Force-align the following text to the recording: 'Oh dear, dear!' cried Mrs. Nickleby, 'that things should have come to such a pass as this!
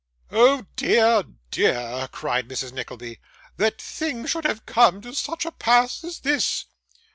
'Oh 0.31 0.65
dear, 0.75 1.25
dear!' 1.51 2.09
cried 2.11 2.49
Mrs. 2.49 2.71
Nickleby, 2.71 3.19
'that 3.57 3.79
things 3.79 4.31
should 4.31 4.45
have 4.45 4.65
come 4.65 4.99
to 5.03 5.13
such 5.13 5.45
a 5.45 5.51
pass 5.51 6.03
as 6.03 6.21
this! 6.21 6.65